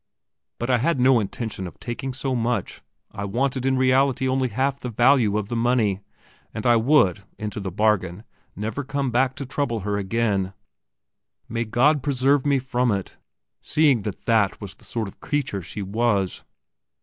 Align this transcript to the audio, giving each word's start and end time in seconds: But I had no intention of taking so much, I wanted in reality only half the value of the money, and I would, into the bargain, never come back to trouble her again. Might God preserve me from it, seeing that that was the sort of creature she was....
But 0.57 0.71
I 0.71 0.79
had 0.79 0.99
no 0.99 1.19
intention 1.19 1.67
of 1.67 1.79
taking 1.79 2.11
so 2.11 2.33
much, 2.33 2.81
I 3.11 3.23
wanted 3.23 3.67
in 3.67 3.77
reality 3.77 4.27
only 4.27 4.47
half 4.47 4.79
the 4.79 4.89
value 4.89 5.37
of 5.37 5.47
the 5.47 5.55
money, 5.55 5.99
and 6.55 6.65
I 6.65 6.75
would, 6.75 7.23
into 7.37 7.59
the 7.59 7.69
bargain, 7.69 8.23
never 8.55 8.83
come 8.83 9.11
back 9.11 9.35
to 9.35 9.45
trouble 9.45 9.81
her 9.81 9.97
again. 9.99 10.53
Might 11.47 11.69
God 11.69 12.01
preserve 12.01 12.47
me 12.47 12.57
from 12.57 12.91
it, 12.91 13.17
seeing 13.61 14.01
that 14.01 14.25
that 14.25 14.59
was 14.59 14.73
the 14.73 14.85
sort 14.85 15.07
of 15.07 15.19
creature 15.21 15.61
she 15.61 15.83
was.... 15.83 16.43